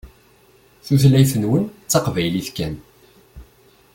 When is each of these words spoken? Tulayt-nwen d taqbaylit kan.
Tulayt-nwen 0.85 1.63
d 1.67 1.87
taqbaylit 1.91 2.47
kan. 2.55 2.73